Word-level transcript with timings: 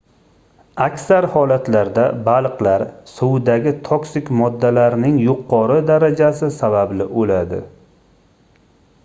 aksar 0.83 1.25
holatlarda 1.33 2.05
baliqlar 2.29 2.85
suvdagi 3.11 3.75
toksik 3.89 4.33
moddalarning 4.41 5.21
yuqori 5.27 5.77
darajasi 5.93 6.51
sababli 6.59 7.11
oʻladi 7.23 7.63